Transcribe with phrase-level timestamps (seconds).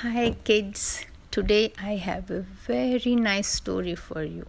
[0.00, 1.06] Hi, kids.
[1.30, 4.44] Today I have a very nice story for you.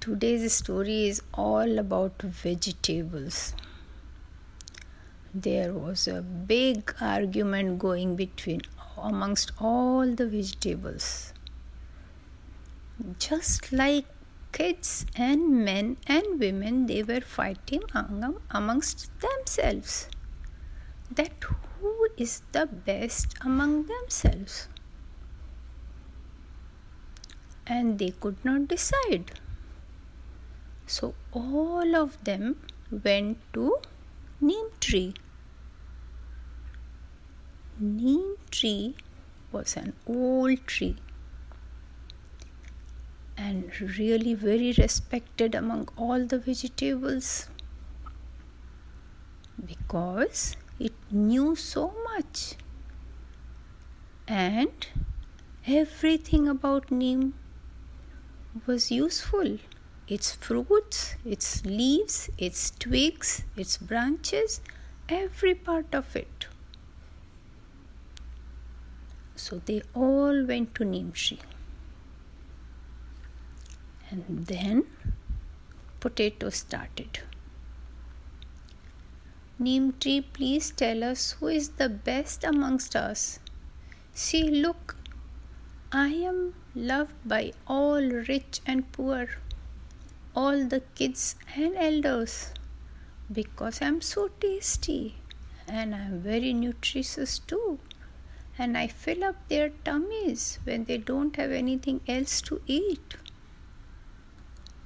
[0.00, 3.54] Today's story is all about vegetables.
[5.32, 8.62] There was a big argument going between
[8.96, 11.32] amongst all the vegetables.
[13.20, 14.06] Just like
[14.50, 17.84] kids and men and women, they were fighting
[18.50, 20.08] amongst themselves.
[21.12, 21.44] That
[21.82, 24.68] who is the best among themselves.
[27.66, 29.32] And they could not decide.
[30.86, 32.56] So all of them
[33.04, 33.76] went to
[34.40, 35.14] Neem tree.
[37.78, 38.94] Neem tree
[39.52, 40.96] was an old tree
[43.36, 47.48] and really very respected among all the vegetables
[49.64, 50.56] because
[51.12, 52.54] knew so much.
[54.26, 54.86] And
[55.66, 57.34] everything about neem
[58.66, 59.58] was useful
[60.08, 64.60] its fruits, its leaves, its twigs, its branches,
[65.08, 66.46] every part of it.
[69.36, 71.40] So they all went to Neem tree.
[74.10, 74.84] And then
[76.00, 77.20] potato started.
[79.62, 83.38] Neem tree, please tell us who is the best amongst us.
[84.12, 84.96] See, look,
[85.92, 89.28] I am loved by all rich and poor,
[90.34, 92.50] all the kids and elders,
[93.30, 95.14] because I am so tasty
[95.68, 97.78] and I am very nutritious too.
[98.58, 103.16] And I fill up their tummies when they don't have anything else to eat.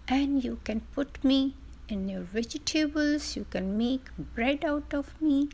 [0.06, 1.54] And you can put me
[1.88, 5.48] in your vegetables, you can make bread out of me,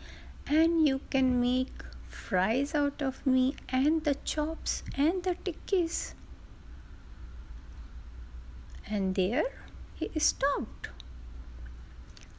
[0.46, 6.14] and you can make fries out of me, and the chops and the tikkis.
[8.86, 9.44] And there
[9.94, 10.88] he stopped.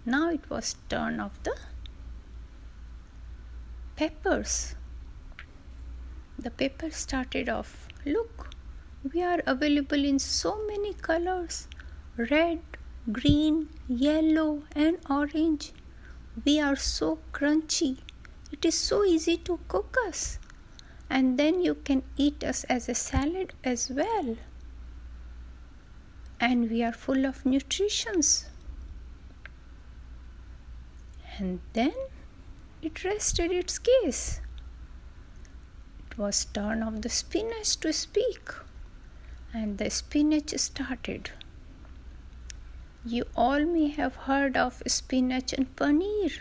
[0.06, 1.56] Now it was turn of the
[3.96, 4.76] peppers.
[6.38, 7.88] The pepper started off.
[8.06, 8.50] Look,
[9.14, 11.68] we are available in so many colors
[12.18, 12.60] red,
[13.12, 15.74] green, yellow, and orange.
[16.46, 17.98] We are so crunchy.
[18.52, 20.40] It is so easy to cook us.
[21.10, 24.38] And then you can eat us as a salad as well.
[26.40, 28.46] And we are full of nutritions.
[31.38, 31.94] And then
[32.82, 34.40] it rested its case.
[36.10, 38.52] It was turn of the spinach to speak.
[39.54, 41.32] And the spinach started.
[43.06, 46.32] You all may have heard of spinach and paneer,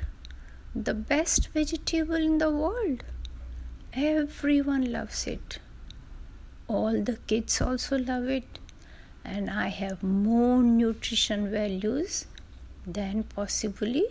[0.73, 3.03] the best vegetable in the world.
[3.93, 5.59] Everyone loves it.
[6.69, 8.61] All the kids also love it,
[9.25, 12.27] and I have more nutrition values
[12.87, 14.07] than possibly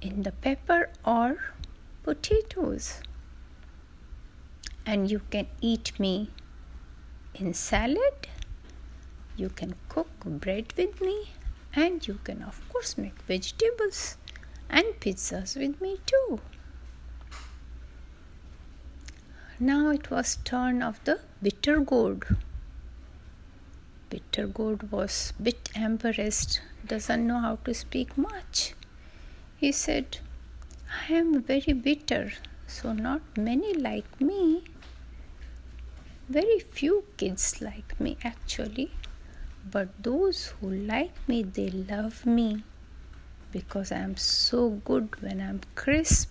[0.00, 1.38] in the pepper or
[2.02, 3.00] potatoes.
[4.84, 6.30] And you can eat me
[7.36, 8.23] in salad
[9.36, 11.32] you can cook bread with me,
[11.74, 14.16] and you can, of course, make vegetables
[14.70, 16.40] and pizzas with me too.
[19.60, 22.36] Now it was turn of the bitter gourd.
[24.10, 28.74] Bitter gourd was bit embarrassed, doesn't know how to speak much.
[29.56, 30.18] He said,
[31.08, 32.32] I am very bitter,
[32.66, 34.64] so not many like me.
[36.28, 38.90] Very few kids like me actually.
[39.70, 42.64] But those who like me, they love me
[43.50, 46.30] because I am so good when I'm crisp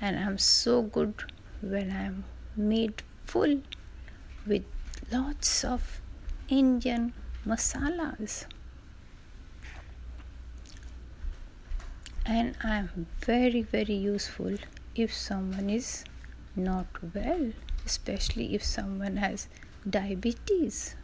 [0.00, 1.14] and I'm so good
[1.60, 2.24] when I'm
[2.56, 3.62] made full
[4.46, 4.64] with
[5.10, 6.00] lots of
[6.48, 7.12] Indian
[7.46, 8.46] masalas.
[12.26, 14.56] And I'm very, very useful
[14.94, 16.04] if someone is
[16.56, 17.52] not well,
[17.86, 19.48] especially if someone has
[19.88, 20.96] diabetes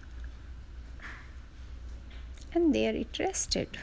[2.55, 3.79] and there it rested.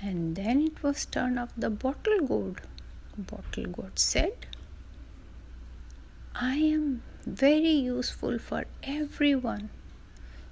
[0.00, 2.60] And then it was turn of the bottle gourd.
[3.16, 4.46] Bottle gourd said,
[6.34, 9.70] I am very useful for everyone.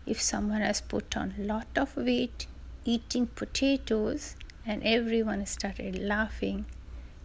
[0.04, 2.46] If someone has put on lot of weight
[2.84, 6.66] eating potatoes and everyone started laughing,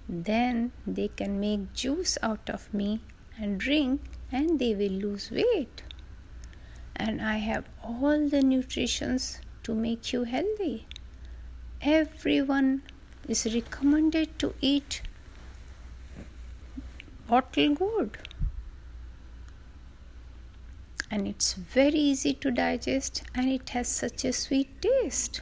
[0.07, 3.01] then they can make juice out of me
[3.37, 5.83] and drink and they will lose weight
[6.95, 10.85] and I have all the nutritions to make you healthy.
[11.81, 12.83] Everyone
[13.27, 15.01] is recommended to eat
[17.27, 18.17] bottle gourd.
[21.09, 25.41] And it's very easy to digest and it has such a sweet taste.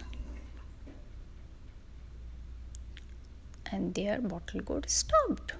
[3.72, 5.54] And their bottle gourd stopped.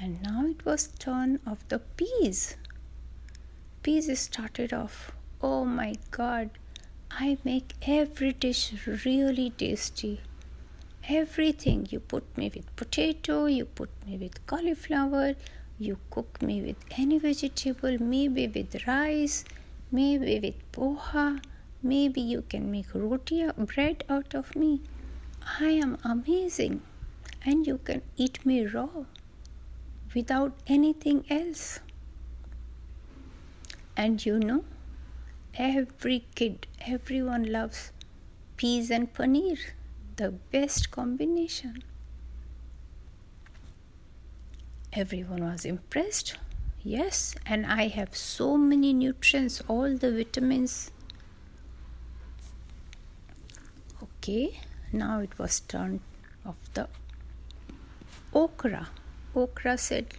[0.00, 2.56] And now it was turn of the peas.
[3.84, 5.12] Peas started off.
[5.40, 6.50] Oh my god,
[7.12, 8.72] I make every dish
[9.04, 10.20] really tasty
[11.08, 11.86] everything.
[11.90, 15.34] You put me with potato, you put me with cauliflower,
[15.78, 19.44] you cook me with any vegetable, maybe with rice,
[19.90, 21.42] maybe with poha,
[21.82, 24.80] maybe you can make roti bread out of me.
[25.60, 26.82] I am amazing,
[27.44, 29.04] and you can eat me raw
[30.14, 31.80] without anything else.
[33.96, 34.64] And you know,
[35.56, 37.92] every kid, everyone loves
[38.56, 39.58] peas and paneer
[40.16, 41.82] the best combination.
[44.92, 46.36] Everyone was impressed.
[46.82, 50.90] Yes, and I have so many nutrients, all the vitamins.
[54.02, 54.60] Okay,
[54.92, 56.00] now it was turn
[56.44, 56.88] of the
[58.32, 58.88] okra.
[59.34, 60.14] Okra said,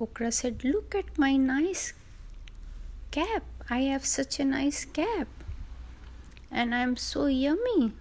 [0.00, 1.92] Okra said, Look at my nice
[3.12, 3.44] cap.
[3.70, 5.28] I have such a nice cap.
[6.50, 7.92] And I'm so yummy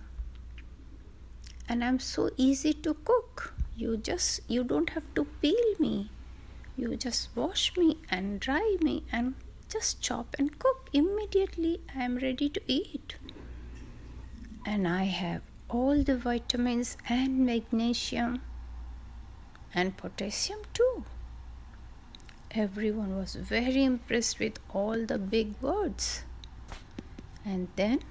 [1.69, 3.53] and I'm so easy to cook.
[3.77, 6.09] You just you don't have to peel me.
[6.75, 9.35] You just wash me and dry me and
[9.69, 10.89] just chop and cook.
[10.91, 13.15] Immediately I am ready to eat.
[14.65, 18.41] And I have all the vitamins and magnesium
[19.73, 21.05] and potassium too.
[22.53, 26.24] Everyone was very impressed with all the big words.
[27.45, 28.01] And then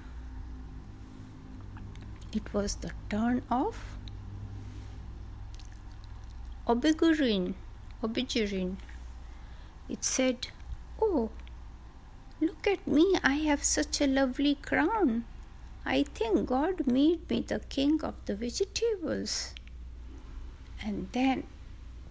[2.33, 3.77] it was the turn of
[6.67, 7.53] Aubergine.
[8.01, 8.77] Aubergine.
[9.87, 10.47] It said,
[10.99, 11.29] Oh,
[12.39, 15.25] look at me, I have such a lovely crown.
[15.85, 19.53] I think God made me the king of the vegetables.
[20.83, 21.43] And then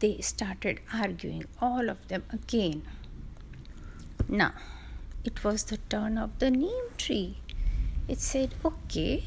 [0.00, 2.82] they started arguing, all of them again.
[4.28, 4.52] Now,
[5.24, 7.38] it was the turn of the neem tree.
[8.08, 9.24] It said, Okay,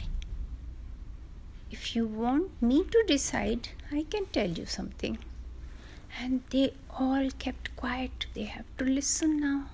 [1.72, 5.18] if you want me to decide, I can tell you something.
[6.20, 8.28] And they all kept quiet.
[8.36, 9.70] They have to listen now.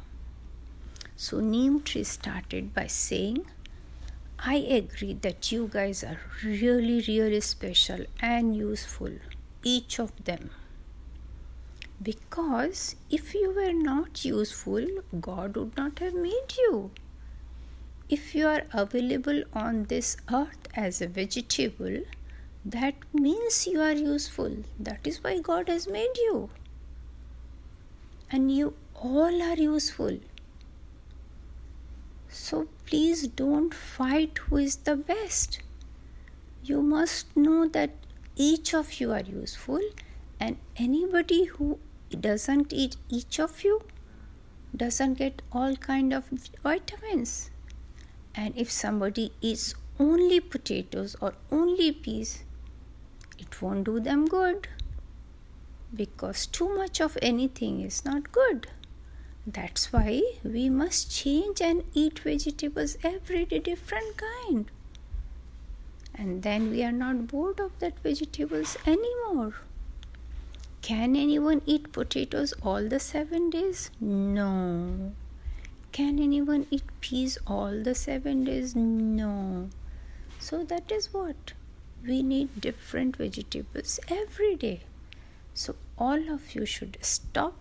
[1.18, 3.46] So Neem Tree started by saying,
[4.40, 9.12] I agree that you guys are really, really special and useful,
[9.64, 10.52] each of them.
[12.02, 14.86] Because if you were not useful,
[15.20, 16.92] God would not have made you.
[18.08, 22.04] If you are available on this earth as a vegetable,
[22.66, 24.64] that means you are useful.
[24.80, 26.50] That is why God has made you.
[28.32, 30.20] And you all are useful.
[32.30, 35.60] So please don't fight who is the best.
[36.64, 37.92] You must know that
[38.36, 39.82] each of you are useful,
[40.40, 41.78] and anybody who
[42.16, 43.82] doesn't eat each of you
[44.76, 46.26] doesn't get all kind of
[46.64, 47.50] vitamins
[48.36, 52.44] and if somebody eats only potatoes or only peas,
[53.38, 54.68] it won't do them good
[55.94, 58.68] because too much of anything is not good.
[59.46, 64.72] That's why we must change and eat vegetables every day, different kind.
[66.14, 69.56] And then we are not bored of that vegetables anymore.
[70.82, 73.92] Can anyone eat potatoes all the seven days?
[74.00, 75.14] No.
[75.92, 78.76] Can anyone eat peas all the seven days?
[78.76, 79.70] No.
[80.40, 81.54] So that is what
[82.06, 84.82] we need different vegetables every day.
[85.54, 87.56] So all of you should stop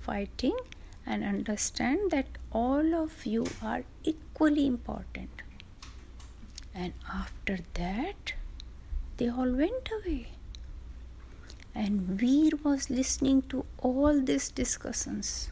[0.00, 0.56] fighting
[1.04, 5.42] and understand that all of you are equally important.
[6.74, 8.34] And after that,
[9.16, 10.28] they all went away.
[11.78, 15.50] And Veer was listening to all these discussions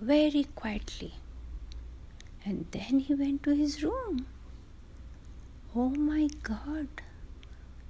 [0.00, 1.12] very quietly.
[2.42, 4.26] And then he went to his room.
[5.74, 6.88] Oh my God,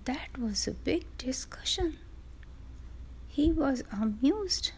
[0.07, 1.99] that was a big discussion.
[3.29, 4.73] He was amused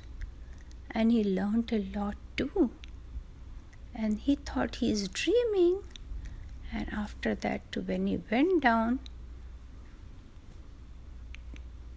[0.90, 2.70] and he learned a lot too.
[3.94, 5.84] And he thought he is dreaming.
[6.70, 8.98] And after that, when he went down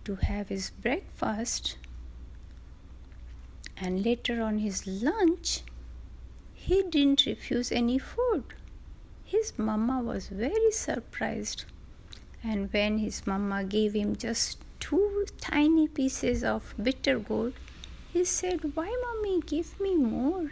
[0.06, 1.78] to have his breakfast,
[3.78, 5.62] and later on his lunch,
[6.54, 8.44] he didn't refuse any food.
[9.26, 11.66] His mama was very surprised.
[12.44, 17.54] And when his mama gave him just two tiny pieces of bitter gourd,
[18.12, 20.52] he said, Why, mommy, give me more?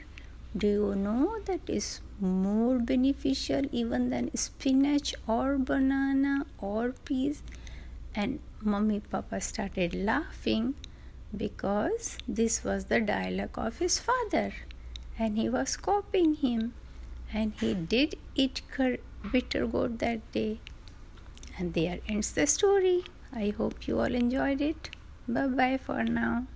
[0.56, 7.44] Do you know that is more beneficial even than spinach or banana or peas?
[8.16, 10.76] And mommy papa started laughing
[11.36, 14.54] because this was the dialogue of his father
[15.18, 16.74] and he was copying him
[17.32, 18.62] and he did eat
[19.32, 20.60] bitter gourd that day.
[21.58, 23.04] And there ends the story.
[23.34, 24.90] I hope you all enjoyed it.
[25.28, 26.48] Bye bye for now